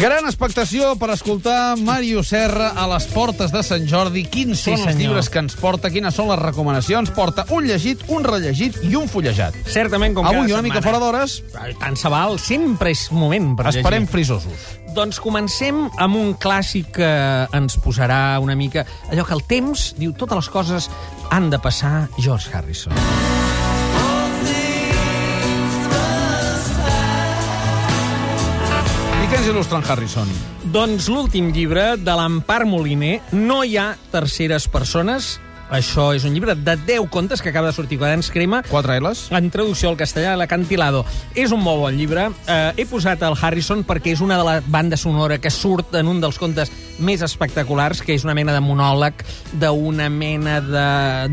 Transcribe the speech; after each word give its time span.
Gran 0.00 0.26
expectació 0.26 0.96
per 0.98 1.08
escoltar 1.14 1.76
Mario 1.80 2.20
Serra 2.26 2.72
a 2.76 2.84
les 2.90 3.06
portes 3.14 3.52
de 3.54 3.60
Sant 3.64 3.86
Jordi. 3.88 4.24
Quins 4.28 4.58
Sí, 4.58 4.64
són 4.66 4.74
els 4.74 4.82
senyor. 4.88 4.98
llibres 5.00 5.30
que 5.30 5.38
ens 5.38 5.54
porta? 5.56 5.88
Quines 5.90 6.14
són 6.18 6.28
les 6.28 6.38
recomanacions? 6.42 7.12
Porta 7.14 7.46
un 7.54 7.64
llegit, 7.64 8.02
un 8.12 8.24
rellegit 8.26 8.76
i 8.84 8.96
un 8.98 9.08
fullejat. 9.08 9.54
Certament, 9.70 10.14
com 10.18 10.26
Avui 10.26 10.48
cada 10.48 10.58
una 10.58 10.62
mica 10.66 10.82
fora 10.82 10.98
d'hores, 10.98 11.42
Tant 11.80 11.96
se 11.96 12.08
val, 12.10 12.38
sempre 12.38 12.90
és 12.90 13.06
moment 13.12 13.54
per 13.56 13.68
esperem 13.70 14.02
llegir. 14.02 14.12
frisosos. 14.12 14.66
Doncs 14.94 15.20
comencem 15.20 15.88
amb 15.98 16.16
un 16.16 16.34
clàssic 16.34 16.90
que 16.98 17.48
ens 17.52 17.76
posarà 17.78 18.38
una 18.40 18.54
mica... 18.56 18.84
Allò 19.10 19.24
que 19.24 19.34
el 19.34 19.44
temps 19.46 19.94
diu 19.96 20.12
totes 20.12 20.36
les 20.36 20.48
coses 20.48 20.90
han 21.30 21.50
de 21.50 21.58
passar 21.58 22.08
George 22.18 22.50
Harrison. 22.52 22.92
Ens 29.44 29.52
il·lustra 29.52 29.76
en 29.76 29.84
Harrison? 29.84 30.28
Doncs 30.72 31.10
l'últim 31.12 31.50
llibre 31.52 31.98
de 32.00 32.12
l'Empar 32.16 32.64
Moliner, 32.64 33.18
No 33.36 33.60
hi 33.64 33.76
ha 33.76 33.90
terceres 34.12 34.68
persones. 34.72 35.38
Això 35.74 36.12
és 36.14 36.24
un 36.24 36.32
llibre 36.32 36.54
de 36.54 36.76
10 36.76 37.08
contes 37.10 37.42
que 37.42 37.50
acaba 37.50 37.68
de 37.68 37.76
sortir 37.76 37.98
Quaderns 37.98 38.30
Crema, 38.30 38.62
Quatre 38.68 38.96
L's? 39.00 39.26
en 39.32 39.50
traducció 39.50 39.90
al 39.90 39.98
castellà, 39.98 40.36
l'Acantilado. 40.36 41.04
És 41.34 41.52
un 41.52 41.60
molt 41.60 41.80
bon 41.82 41.96
llibre. 41.96 42.30
Eh, 42.46 42.72
he 42.76 42.86
posat 42.86 43.20
el 43.26 43.36
Harrison 43.40 43.84
perquè 43.84 44.14
és 44.14 44.22
una 44.24 44.38
de 44.38 44.44
la 44.44 44.62
banda 44.64 44.96
sonora 44.96 45.38
que 45.38 45.50
surt 45.50 45.94
en 45.94 46.08
un 46.08 46.20
dels 46.20 46.38
contes 46.38 46.72
més 46.98 47.20
espectaculars, 47.20 48.00
que 48.00 48.14
és 48.14 48.24
una 48.24 48.34
mena 48.34 48.54
de 48.54 48.60
monòleg 48.64 49.24
d'una 49.60 50.08
mena 50.08 50.60
de 50.60 50.88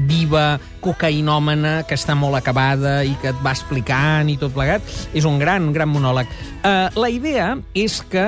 diva 0.07 0.59
cocaïnòmana 0.81 1.81
que 1.87 1.95
està 1.97 2.15
molt 2.17 2.37
acabada 2.39 3.01
i 3.07 3.13
que 3.21 3.31
et 3.31 3.41
va 3.45 3.53
explicant 3.55 4.29
i 4.31 4.37
tot 4.41 4.53
plegat. 4.55 4.85
És 5.13 5.27
un 5.29 5.39
gran, 5.41 5.71
gran 5.75 5.91
monòleg. 5.91 6.29
Eh, 6.61 6.87
la 6.97 7.09
idea 7.13 7.53
és 7.77 7.99
que 8.11 8.25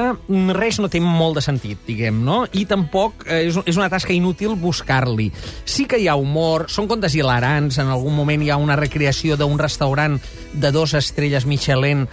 res 0.56 0.80
no 0.82 0.90
té 0.92 1.02
molt 1.04 1.40
de 1.40 1.46
sentit, 1.46 1.82
diguem, 1.88 2.24
no? 2.26 2.44
I 2.54 2.66
tampoc 2.70 3.26
eh, 3.28 3.44
és, 3.50 3.60
és 3.66 3.80
una 3.80 3.90
tasca 3.94 4.14
inútil 4.16 4.56
buscar-li. 4.60 5.30
Sí 5.66 5.88
que 5.90 6.00
hi 6.02 6.10
ha 6.10 6.18
humor, 6.20 6.68
són 6.72 6.90
contes 6.92 7.16
hilarants, 7.18 7.80
en 7.82 7.92
algun 7.94 8.16
moment 8.18 8.44
hi 8.44 8.54
ha 8.54 8.62
una 8.62 8.78
recreació 8.80 9.38
d'un 9.40 9.58
restaurant 9.60 10.20
de 10.54 10.72
dos 10.72 10.94
estrelles 10.98 11.48
Michelin 11.50 12.08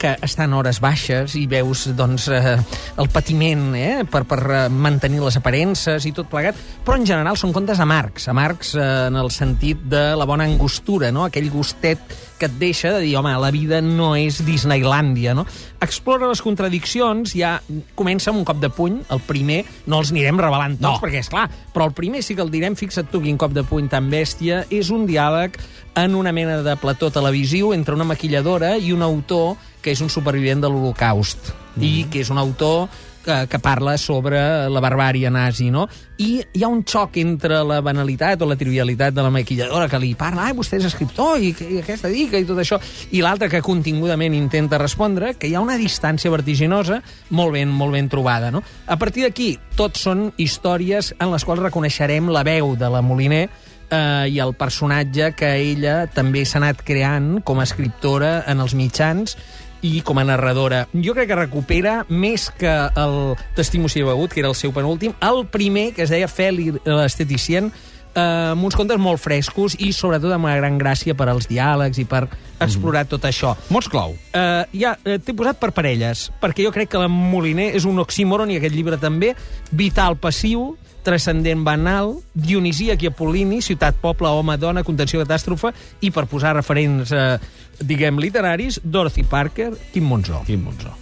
que 0.00 0.14
està 0.24 0.46
en 0.48 0.54
hores 0.56 0.80
baixes 0.80 1.34
i 1.36 1.44
veus 1.50 1.84
doncs, 1.96 2.30
eh, 2.32 2.56
el 3.00 3.10
patiment 3.12 3.74
eh, 3.76 4.06
per, 4.08 4.24
per 4.28 4.40
eh, 4.48 4.62
mantenir 4.72 5.20
les 5.20 5.36
aparences 5.36 6.06
i 6.08 6.14
tot 6.16 6.30
plegat, 6.32 6.56
però 6.86 6.96
en 6.96 7.04
general 7.08 7.36
són 7.36 7.52
contes 7.52 7.82
amargs, 7.84 8.30
amargs 8.32 8.74
eh, 8.78 8.88
en 9.10 9.20
el 9.20 9.30
sentit 9.34 9.84
de 9.92 10.10
la 10.16 10.26
bona 10.28 10.48
angostura, 10.48 11.12
no? 11.12 11.26
aquell 11.28 11.50
gustet 11.52 12.00
que 12.40 12.48
et 12.48 12.54
deixa 12.56 12.94
de 12.94 13.02
dir, 13.04 13.12
home, 13.20 13.34
la 13.36 13.50
vida 13.52 13.82
no 13.84 14.14
és 14.16 14.38
Disneylàndia, 14.46 15.34
no? 15.36 15.44
Explora 15.84 16.30
les 16.30 16.40
contradiccions, 16.40 17.34
ja 17.36 17.58
comença 17.98 18.30
amb 18.32 18.40
un 18.40 18.46
cop 18.48 18.62
de 18.62 18.70
puny, 18.72 18.96
el 19.12 19.20
primer, 19.26 19.58
no 19.92 20.00
els 20.00 20.14
anirem 20.14 20.40
revelant 20.40 20.78
tots, 20.78 20.86
No. 20.88 20.94
perquè 21.04 21.20
és 21.20 21.28
clar, 21.28 21.50
però 21.74 21.90
el 21.90 21.92
primer 21.92 22.24
sí 22.24 22.34
que 22.34 22.40
el 22.40 22.48
direm, 22.50 22.78
fixa't 22.80 23.12
tu 23.12 23.20
quin 23.20 23.36
cop 23.36 23.52
de 23.52 23.66
puny 23.68 23.90
tan 23.92 24.08
bèstia, 24.08 24.64
és 24.72 24.88
un 24.88 25.04
diàleg 25.04 25.60
en 26.00 26.16
una 26.16 26.32
mena 26.32 26.62
de 26.64 26.76
plató 26.80 27.10
televisiu 27.12 27.74
entre 27.76 27.94
una 27.94 28.08
maquilladora 28.08 28.78
i 28.80 28.94
un 28.96 29.04
autor 29.04 29.58
que 29.82 29.94
és 29.94 30.00
un 30.04 30.10
supervivent 30.12 30.62
de 30.62 30.70
l'Holocaust 30.70 31.52
mm. 31.76 31.84
i 31.84 31.94
que 32.10 32.24
és 32.24 32.30
un 32.32 32.38
autor 32.38 32.88
que, 33.24 33.46
que 33.48 33.58
parla 33.58 33.96
sobre 33.98 34.40
la 34.68 34.80
barbària 34.80 35.30
nazi, 35.30 35.70
no? 35.70 35.86
I 36.20 36.40
hi 36.40 36.64
ha 36.64 36.70
un 36.72 36.82
xoc 36.88 37.18
entre 37.20 37.60
la 37.66 37.80
banalitat 37.84 38.42
o 38.42 38.48
la 38.48 38.56
trivialitat 38.60 39.14
de 39.14 39.24
la 39.24 39.32
maquilladora 39.32 39.88
que 39.88 40.00
li 40.00 40.14
parla, 40.18 40.48
ai, 40.48 40.56
vostè 40.56 40.80
és 40.80 40.88
escriptor 40.88 41.40
i, 41.40 41.52
i 41.52 41.80
què 41.84 41.96
es 41.96 42.04
dedica 42.04 42.40
i 42.40 42.48
tot 42.48 42.60
això, 42.60 42.80
i 43.12 43.22
l'altre 43.24 43.50
que 43.52 43.62
contingudament 43.64 44.36
intenta 44.36 44.80
respondre, 44.80 45.34
que 45.38 45.50
hi 45.50 45.56
ha 45.56 45.64
una 45.64 45.78
distància 45.80 46.32
vertiginosa 46.32 47.00
molt 47.30 47.56
ben, 47.56 47.68
molt 47.68 47.96
ben 47.96 48.08
trobada, 48.08 48.50
no? 48.50 48.64
A 48.86 48.98
partir 49.00 49.26
d'aquí, 49.26 49.52
tots 49.76 50.06
són 50.08 50.30
històries 50.40 51.14
en 51.18 51.32
les 51.32 51.44
quals 51.44 51.64
reconeixerem 51.68 52.30
la 52.32 52.44
veu 52.46 52.74
de 52.76 52.88
la 52.90 53.04
Moliner 53.04 53.46
eh, 53.46 54.26
i 54.30 54.40
el 54.40 54.54
personatge 54.58 55.32
que 55.36 55.54
ella 55.60 56.04
també 56.12 56.44
s'ha 56.46 56.60
anat 56.62 56.84
creant 56.86 57.40
com 57.44 57.60
a 57.60 57.66
escriptora 57.68 58.40
en 58.48 58.64
els 58.64 58.76
mitjans 58.78 59.36
i 59.82 60.00
com 60.06 60.18
a 60.20 60.24
narradora. 60.24 60.86
Jo 60.94 61.14
crec 61.16 61.30
que 61.30 61.38
recupera 61.38 62.00
més 62.08 62.48
que 62.58 62.72
el 63.00 63.36
Testimoci 63.56 64.04
begut, 64.06 64.32
que 64.34 64.42
era 64.44 64.50
el 64.50 64.58
seu 64.58 64.74
penúltim, 64.76 65.14
el 65.24 65.44
primer, 65.50 65.90
que 65.96 66.04
es 66.04 66.12
deia 66.12 66.28
Feli 66.28 66.70
l'esteticient, 66.84 67.72
eh, 68.14 68.52
amb 68.52 68.64
uns 68.66 68.76
contes 68.78 69.00
molt 69.00 69.20
frescos 69.22 69.76
i 69.78 69.92
sobretot 69.96 70.32
amb 70.34 70.48
una 70.48 70.56
gran 70.58 70.78
gràcia 70.80 71.16
per 71.16 71.28
als 71.30 71.48
diàlegs 71.50 72.00
i 72.02 72.06
per 72.08 72.26
explorar 72.60 73.06
tot 73.08 73.24
això. 73.24 73.54
Mots 73.72 73.88
clau. 73.88 74.12
Uh, 74.36 74.66
ja, 74.76 74.92
uh, 75.00 75.16
t'he 75.16 75.34
posat 75.36 75.60
per 75.60 75.72
parelles, 75.76 76.28
perquè 76.42 76.66
jo 76.66 76.72
crec 76.74 76.90
que 76.92 77.00
la 77.00 77.08
Moliner 77.08 77.70
és 77.76 77.86
un 77.88 77.98
oxímoron, 78.02 78.52
i 78.52 78.58
aquest 78.60 78.76
llibre 78.76 79.00
també, 79.00 79.32
vital 79.72 80.18
passiu, 80.20 80.74
transcendent 81.02 81.64
banal, 81.64 82.18
dionisíac 82.34 83.02
i 83.04 83.10
apol·lini, 83.10 83.62
ciutat, 83.64 83.96
poble, 84.02 84.28
home, 84.28 84.56
dona, 84.60 84.84
contenció, 84.84 85.22
catàstrofe, 85.24 85.72
i 86.04 86.12
per 86.12 86.26
posar 86.28 86.54
referents, 86.58 87.12
eh, 87.12 87.38
diguem, 87.80 88.20
literaris, 88.20 88.80
Dorothy 88.84 89.24
Parker, 89.24 89.72
Quim 89.94 90.04
Monzó. 90.04 90.42
Quin 90.46 90.62
Monzó. 90.64 90.92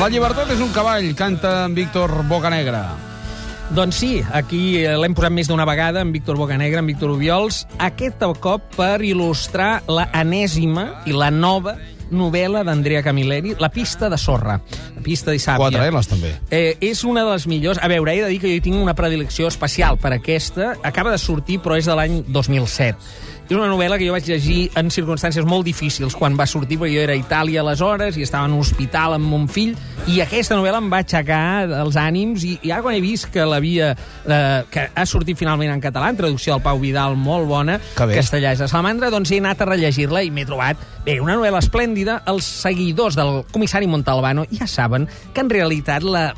La 0.00 0.06
llibertat 0.08 0.48
és 0.48 0.60
un 0.64 0.70
cavall, 0.72 1.10
canta 1.12 1.66
en 1.66 1.74
Víctor 1.76 2.22
Bocanegra. 2.24 2.78
Doncs 3.76 3.98
sí, 4.00 4.08
aquí 4.32 4.78
eh, 4.80 4.94
l'hem 4.96 5.12
posat 5.12 5.34
més 5.36 5.50
d'una 5.50 5.66
vegada, 5.68 6.00
en 6.00 6.08
Víctor 6.14 6.38
Bocanegra, 6.40 6.80
en 6.80 6.88
Víctor 6.88 7.12
Ubiols, 7.12 7.66
aquest 7.76 8.24
cop 8.40 8.64
per 8.78 9.02
il·lustrar 9.04 9.82
la 9.92 10.06
enèsima 10.16 10.86
i 11.04 11.12
la 11.12 11.28
nova 11.28 11.76
novel·la 12.10 12.64
d'Andrea 12.66 13.02
Camilleri, 13.06 13.56
La 13.60 13.70
pista 13.70 14.10
de 14.10 14.18
sorra, 14.18 14.60
La 14.96 15.02
pista 15.02 15.30
de 15.30 15.38
sàpia. 15.38 15.70
Quatre 15.70 15.90
L's, 15.90 16.10
també. 16.10 16.34
Eh, 16.50 16.76
és 16.80 17.04
una 17.04 17.24
de 17.24 17.32
les 17.32 17.46
millors... 17.50 17.80
A 17.80 17.88
veure, 17.88 18.14
he 18.14 18.22
de 18.22 18.30
dir 18.32 18.40
que 18.42 18.52
jo 18.52 18.62
tinc 18.62 18.76
una 18.76 18.94
predilecció 18.94 19.48
especial 19.48 19.98
per 19.98 20.14
aquesta. 20.16 20.74
Acaba 20.82 21.12
de 21.14 21.18
sortir, 21.18 21.60
però 21.64 21.78
és 21.78 21.88
de 21.88 21.96
l'any 21.96 22.22
2007. 22.28 23.28
És 23.50 23.56
una 23.58 23.66
novel·la 23.66 23.96
que 23.98 24.06
jo 24.06 24.12
vaig 24.14 24.28
llegir 24.30 24.68
en 24.78 24.92
circumstàncies 24.94 25.42
molt 25.42 25.64
difícils 25.66 26.14
quan 26.14 26.36
va 26.38 26.44
sortir, 26.46 26.76
perquè 26.78 26.94
jo 26.94 27.00
era 27.02 27.16
a 27.16 27.18
Itàlia 27.18 27.64
aleshores 27.64 28.14
i 28.14 28.22
estava 28.22 28.46
en 28.46 28.52
un 28.54 28.62
hospital 28.62 29.16
amb 29.16 29.26
mon 29.26 29.48
fill, 29.50 29.72
i 30.06 30.20
aquesta 30.22 30.54
novel·la 30.54 30.78
em 30.78 30.86
va 30.92 31.00
aixecar 31.02 31.40
els 31.80 31.98
ànims, 31.98 32.44
i, 32.46 32.52
i 32.62 32.70
ara 32.70 32.84
quan 32.86 32.94
he 32.94 33.02
vist 33.02 33.26
que 33.34 33.42
l'havia... 33.42 33.90
Eh, 34.22 34.62
que 34.70 34.86
ha 34.94 35.06
sortit 35.08 35.34
finalment 35.40 35.72
en 35.74 35.82
català, 35.82 36.12
en 36.14 36.20
traducció 36.20 36.54
del 36.54 36.62
Pau 36.62 36.78
Vidal, 36.78 37.16
molt 37.18 37.50
bona, 37.50 37.80
Que 37.98 38.06
castellà 38.20 38.54
és 38.54 38.62
de 38.62 38.70
Salamandra, 38.70 39.10
doncs 39.10 39.34
he 39.34 39.40
anat 39.42 39.64
a 39.64 39.68
rellegir-la 39.72 40.22
i 40.22 40.30
m'he 40.30 40.46
trobat, 40.46 40.78
bé, 41.02 41.18
una 41.18 41.34
novel·la 41.34 41.58
esplèndida. 41.58 41.99
Els 42.08 42.46
seguidors 42.64 43.18
del 43.18 43.44
comissari 43.52 43.86
Montalbano. 43.90 44.46
Ja 44.54 44.66
saben 44.70 45.08
que 45.34 45.44
en 45.44 45.50
realitat 45.50 46.02
la, 46.02 46.30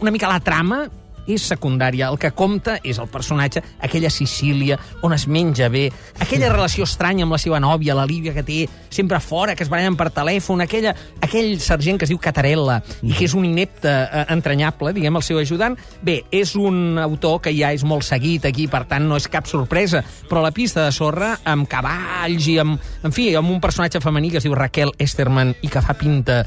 una 0.00 0.12
mica 0.14 0.30
la 0.30 0.40
trama 0.40 0.84
és 1.28 1.44
secundària. 1.44 2.08
El 2.08 2.18
que 2.18 2.32
compta 2.36 2.78
és 2.82 2.98
el 2.98 3.08
personatge, 3.12 3.62
aquella 3.84 4.10
Sicília, 4.10 4.78
on 5.04 5.14
es 5.14 5.28
menja 5.28 5.68
bé, 5.68 5.88
aquella 6.18 6.50
relació 6.52 6.88
estranya 6.88 7.26
amb 7.26 7.36
la 7.36 7.40
seva 7.42 7.60
nòvia, 7.60 7.96
la 7.96 8.06
Lívia, 8.08 8.34
que 8.34 8.44
té 8.46 8.58
sempre 8.90 9.20
fora, 9.20 9.54
que 9.54 9.64
es 9.66 9.70
barallen 9.70 9.96
per 9.98 10.10
telèfon, 10.14 10.64
aquella, 10.64 10.94
aquell 11.20 11.58
sergent 11.62 12.00
que 12.00 12.08
es 12.08 12.12
diu 12.12 12.20
Catarella, 12.22 12.80
i 13.02 13.12
que 13.12 13.26
és 13.28 13.36
un 13.36 13.46
inepte 13.48 13.90
eh, 13.90 14.24
entranyable, 14.34 14.94
diguem, 14.96 15.20
el 15.20 15.26
seu 15.26 15.40
ajudant. 15.42 15.76
Bé, 16.02 16.22
és 16.34 16.54
un 16.58 16.98
autor 17.02 17.42
que 17.44 17.54
ja 17.56 17.72
és 17.76 17.84
molt 17.84 18.06
seguit 18.06 18.48
aquí, 18.48 18.68
per 18.70 18.84
tant, 18.90 19.06
no 19.08 19.18
és 19.20 19.28
cap 19.30 19.48
sorpresa, 19.50 20.02
però 20.28 20.42
la 20.44 20.54
pista 20.54 20.86
de 20.86 20.94
sorra, 20.94 21.34
amb 21.48 21.68
cavalls 21.70 22.48
i 22.48 22.58
amb, 22.62 22.78
en 23.04 23.14
fi, 23.14 23.30
amb 23.38 23.52
un 23.52 23.60
personatge 23.62 24.02
femení 24.04 24.32
que 24.32 24.40
es 24.40 24.46
diu 24.48 24.56
Raquel 24.56 24.94
Esterman 24.98 25.54
i 25.62 25.72
que 25.72 25.84
fa 25.84 25.96
pinta 25.98 26.44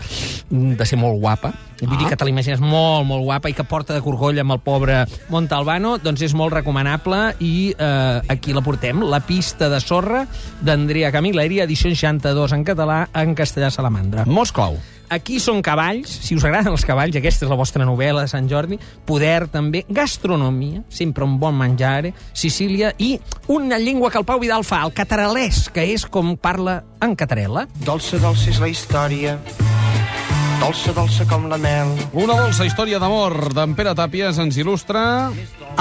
de 0.49 0.87
ser 0.87 0.99
molt 0.99 1.21
guapa, 1.21 1.53
Vull 1.81 1.97
dir 1.97 2.11
que 2.11 2.17
te 2.17 2.25
l'imagines 2.27 2.59
molt, 2.61 3.07
molt 3.09 3.23
guapa 3.25 3.49
i 3.49 3.55
que 3.57 3.65
porta 3.65 3.95
de 3.95 4.03
corgoll 4.05 4.37
amb 4.43 4.53
el 4.53 4.59
pobre 4.71 5.03
Montalbano, 5.31 5.97
doncs 6.01 6.23
és 6.29 6.35
molt 6.37 6.55
recomanable 6.55 7.19
i 7.43 7.71
eh, 7.75 8.31
aquí 8.31 8.55
la 8.55 8.63
portem, 8.63 9.03
La 9.11 9.21
pista 9.25 9.69
de 9.71 9.81
sorra 9.83 10.23
d'Andrea 10.63 11.11
Camilleri, 11.11 11.59
edició 11.63 11.91
62 11.91 12.55
en 12.55 12.65
català, 12.67 13.03
en 13.13 13.35
castellà 13.35 13.71
salamandra. 13.73 14.25
Mots 14.29 14.55
clau. 14.55 14.79
Aquí 15.11 15.41
són 15.43 15.59
cavalls, 15.59 16.07
si 16.23 16.37
us 16.39 16.45
agraden 16.47 16.71
els 16.71 16.85
cavalls, 16.87 17.17
aquesta 17.19 17.43
és 17.43 17.51
la 17.51 17.57
vostra 17.59 17.83
novel·la 17.83 18.23
de 18.23 18.31
Sant 18.31 18.47
Jordi, 18.47 18.77
poder 19.03 19.49
també, 19.51 19.81
gastronomia, 19.91 20.85
sempre 20.87 21.27
un 21.27 21.35
bon 21.41 21.57
menjar, 21.59 22.05
eh? 22.07 22.13
Sicília, 22.31 22.93
i 22.95 23.17
una 23.51 23.81
llengua 23.81 24.07
que 24.13 24.21
el 24.21 24.27
Pau 24.29 24.39
Vidal 24.39 24.63
fa, 24.63 24.85
el 24.87 24.95
cataralès, 24.95 25.65
que 25.75 25.83
és 25.91 26.07
com 26.07 26.37
parla 26.39 26.79
en 27.03 27.17
catarela. 27.19 27.67
Dolça, 27.83 28.23
dolça 28.23 28.53
és 28.55 28.63
la 28.63 28.71
història, 28.71 29.35
dolça, 30.61 30.93
dolça 30.93 31.25
com 31.25 31.47
la 31.49 31.57
mel. 31.57 31.89
Una 32.13 32.35
dolça 32.37 32.65
història 32.67 32.99
d'amor 33.01 33.49
d'en 33.55 33.73
Pere 33.77 33.93
Tàpies 33.97 34.37
ens 34.41 34.57
il·lustra... 34.61 35.01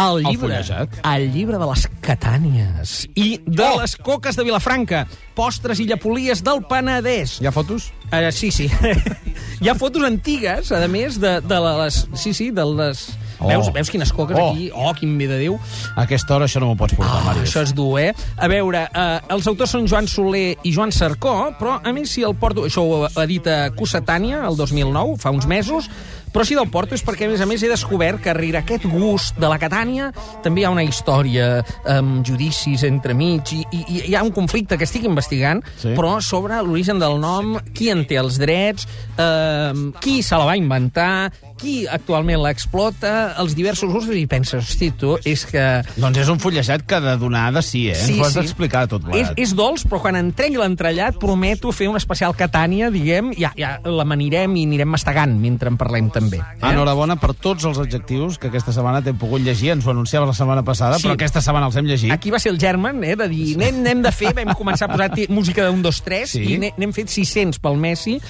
El 0.01 0.21
llibre, 0.23 0.39
fullejat. 0.47 1.01
el 1.11 1.25
llibre 1.35 1.59
de 1.59 1.67
les 1.67 1.83
Catànies 2.01 2.93
i 3.19 3.41
de 3.45 3.65
Oh! 3.67 3.81
les 3.81 3.97
coques 3.99 4.39
de 4.39 4.45
Vilafranca, 4.47 5.03
postres 5.37 5.81
i 5.83 5.87
llapolies 5.91 6.45
del 6.47 6.63
Penedès. 6.71 7.41
Hi 7.43 7.49
ha 7.51 7.53
fotos? 7.53 7.91
Uh, 8.09 8.31
sí, 8.33 8.53
sí. 8.55 8.69
Hi 9.61 9.69
ha 9.69 9.75
fotos 9.77 10.07
antigues, 10.07 10.71
a 10.73 10.87
més, 10.89 11.19
de, 11.21 11.41
de 11.43 11.59
les... 11.67 12.05
Sí, 12.15 12.33
sí, 12.33 12.49
de 12.55 12.65
les 12.71 13.09
Oh. 13.41 13.49
Veus, 13.49 13.73
veus 13.73 13.91
quines 13.91 14.13
coques 14.13 14.37
Oh. 14.39 14.51
aquí? 14.53 14.71
Oh, 14.75 14.93
quin 14.95 15.17
bé 15.19 15.27
de 15.27 15.39
Déu. 15.39 15.59
A 15.97 16.03
aquesta 16.03 16.35
hora 16.37 16.45
això 16.47 16.61
no 16.61 16.67
m'ho 16.67 16.77
pots 16.77 16.95
portar, 16.95 17.17
Ah, 17.21 17.25
Màrius. 17.25 17.49
això 17.49 17.63
és 17.63 17.75
dur, 17.75 17.99
eh? 17.99 18.13
A 18.37 18.49
veure, 18.49 18.89
eh, 18.93 19.21
els 19.31 19.47
autors 19.47 19.71
són 19.71 19.87
Joan 19.89 20.07
Soler 20.09 20.57
i 20.63 20.73
Joan 20.73 20.93
Sarcó, 20.93 21.53
però 21.59 21.81
a 21.83 21.93
mi 21.93 22.05
si 22.07 22.23
el 22.23 22.35
porto... 22.35 22.67
Això 22.67 22.83
ho 22.85 23.09
ha 23.15 23.27
dit 23.27 23.47
a 23.47 23.71
Cossetània, 23.71 24.45
el 24.47 24.57
2009, 24.57 25.17
fa 25.19 25.31
uns 25.31 25.47
mesos, 25.47 25.89
però 26.33 26.45
si 26.47 26.55
del 26.59 26.69
porto 26.71 26.95
és 26.95 27.03
perquè, 27.07 27.27
a 27.27 27.33
més 27.33 27.41
a 27.43 27.47
més, 27.51 27.63
he 27.63 27.69
descobert 27.71 28.21
que 28.23 28.35
rere 28.37 28.61
aquest 28.63 28.87
gust 28.91 29.39
de 29.41 29.49
la 29.51 29.59
Catània 29.59 30.11
també 30.45 30.63
hi 30.63 30.65
ha 30.69 30.71
una 30.75 30.85
història 30.87 31.65
amb 31.91 32.25
judicis 32.27 32.85
entremig 32.87 33.53
i, 33.57 33.63
i, 33.73 33.81
i 33.89 34.03
hi 34.11 34.15
ha 34.17 34.23
un 34.27 34.33
conflicte 34.35 34.79
que 34.79 34.85
estic 34.89 35.05
investigant, 35.09 35.63
Sí. 35.81 35.95
però 35.97 36.19
sobre 36.23 36.59
l'origen 36.63 36.99
del 37.01 37.19
nom, 37.21 37.57
qui 37.75 37.89
en 37.91 38.05
té 38.07 38.17
els 38.21 38.39
drets, 38.41 38.87
eh, 39.19 39.73
qui 40.01 40.23
se 40.23 40.37
la 40.37 40.45
va 40.49 40.57
inventar, 40.59 41.31
qui 41.61 41.85
actualment 41.87 42.41
l'explota, 42.41 43.35
els 43.41 43.55
diversos 43.57 43.93
usos, 43.93 44.15
i 44.17 44.25
penses, 44.31 44.65
hosti, 44.65 44.91
tu, 44.97 45.17
és 45.29 45.43
que... 45.49 45.65
Doncs 46.01 46.23
és 46.23 46.29
un 46.33 46.39
fullejat 46.41 46.87
que 46.89 47.01
de 47.05 47.17
donar 47.21 47.51
de 47.53 47.61
sí, 47.65 47.87
eh? 47.93 47.97
Ens 47.99 48.17
ho 48.19 48.25
has 48.25 48.37
d'explicar 48.39 48.87
tot 48.89 49.03
És, 49.05 49.11
plegat. 49.11 49.39
és 49.45 49.53
dolç, 49.59 49.85
però 49.89 50.01
quan 50.01 50.17
en 50.17 50.31
tregui 50.37 50.57
l'entrellat 50.61 51.19
prometo 51.21 51.73
fer 51.77 51.91
un 51.91 51.99
especial 52.01 52.33
Catània, 52.39 52.89
diguem, 52.93 53.33
ja, 53.37 53.53
ja 53.59 53.75
l'amanirem 53.85 54.57
i 54.57 54.65
anirem 54.69 54.89
mastegant 54.89 55.37
mentre 55.41 55.69
en 55.69 55.77
parlem 55.81 56.09
també. 56.09 56.20
Eh? 56.29 56.41
Enhorabona 56.71 57.17
per 57.17 57.35
tots 57.35 57.65
els 57.65 57.79
adjectius 57.79 58.39
que 58.39 58.49
aquesta 58.49 58.73
setmana 58.73 59.01
t'hem 59.03 59.17
pogut 59.17 59.41
llegir. 59.43 59.71
Ens 59.73 59.87
ho 59.87 59.91
anunciaves 59.91 60.29
la 60.29 60.35
setmana 60.35 60.63
passada, 60.63 60.99
Sí. 60.99 61.07
però 61.07 61.15
aquesta 61.15 61.41
setmana 61.41 61.67
els 61.67 61.77
hem 61.77 61.87
llegit. 61.87 62.13
Aquí 62.13 62.31
va 62.31 62.39
ser 62.39 62.53
el 62.53 62.59
German, 62.61 63.03
eh, 63.05 63.17
de 63.17 63.29
dir, 63.29 63.55
anem, 63.57 63.81
anem 63.81 64.03
de 64.03 64.13
fer, 64.13 64.35
vam 64.35 64.55
començar 64.55 64.89
a 64.89 64.93
posar 64.93 65.11
música 65.29 65.65
d'un, 65.67 65.83
dos, 65.83 66.03
tres, 66.03 66.31
Sí. 66.31 66.43
i 66.55 66.59
n'he- 66.59 66.75
n'hem 66.77 66.93
fet 66.93 67.09
600 67.09 67.59
pel 67.59 67.77
Messi. 67.77 68.21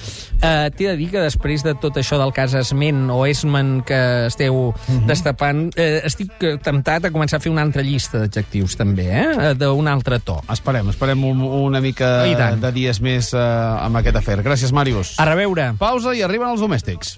Uh, 0.41 0.69
T'he 0.75 0.87
de 0.87 0.95
dir 0.97 1.09
que 1.11 1.19
després 1.19 1.63
de 1.63 1.73
tot 1.75 1.95
això 1.97 2.17
del 2.17 2.31
cas 2.33 2.53
Esment 2.53 3.09
o 3.11 3.25
Esmen 3.25 3.83
que 3.85 4.25
esteu 4.27 4.73
Mhm. 4.87 5.05
destapant, 5.07 5.71
eh, 5.77 6.01
estic 6.05 6.31
eh, 6.41 6.57
temptat 6.57 7.05
a 7.05 7.11
començar 7.11 7.35
a 7.37 7.39
fer 7.39 7.51
una 7.51 7.61
altra 7.61 7.81
llista 7.81 8.19
d'adjectius, 8.19 8.75
també, 8.77 9.09
eh, 9.11 9.53
d'un 9.55 9.87
altre 9.87 10.19
to. 10.19 10.41
Esperem, 10.51 10.89
esperem 10.89 11.23
un, 11.23 11.41
una 11.41 11.81
mica 11.81 12.23
de 12.23 12.71
dies 12.71 13.01
més 13.01 13.33
eh, 13.33 13.37
amb 13.37 13.95
aquest 13.97 14.15
afer. 14.15 14.43
Gràcies, 14.43 14.71
Màrius. 14.71 15.15
A 15.19 15.25
reveure. 15.25 15.73
Pausa 15.77 16.15
i 16.15 16.21
arriben 16.21 16.49
els 16.49 16.61
domèstics. 16.61 17.17